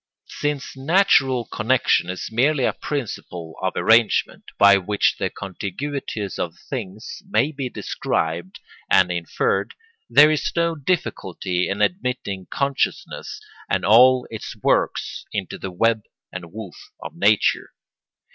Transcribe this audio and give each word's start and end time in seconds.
Since 0.39 0.75
natural 0.75 1.45
connection 1.45 2.09
is 2.09 2.31
merely 2.31 2.63
a 2.63 2.73
principle 2.73 3.53
of 3.61 3.73
arrangement 3.75 4.45
by 4.57 4.75
which 4.77 5.17
the 5.19 5.29
contiguities 5.29 6.39
of 6.39 6.57
things 6.71 7.21
may 7.29 7.51
be 7.51 7.69
described 7.69 8.59
and 8.89 9.11
inferred, 9.11 9.75
there 10.09 10.31
is 10.31 10.51
no 10.55 10.73
difficulty 10.73 11.69
in 11.69 11.83
admitting 11.83 12.47
consciousness 12.49 13.39
and 13.69 13.85
all 13.85 14.25
its 14.31 14.55
works 14.63 15.23
into 15.31 15.59
the 15.59 15.69
web 15.69 16.01
and 16.33 16.51
woof 16.51 16.77
of 17.03 17.15
nature. 17.15 17.69